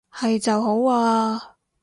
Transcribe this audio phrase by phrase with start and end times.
[0.09, 1.57] 係就好啊